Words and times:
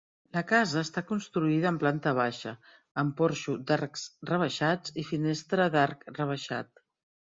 La 0.35 0.41
casa 0.51 0.79
està 0.85 1.01
construïda 1.09 1.67
amb 1.71 1.81
planta 1.83 2.13
baixa, 2.19 2.53
amb 3.03 3.15
porxo 3.19 3.57
d'arcs 3.73 4.07
rebaixats, 4.33 4.97
i 5.03 5.07
finestra 5.11 5.69
d'arc 5.77 6.09
rebaixat. 6.21 6.87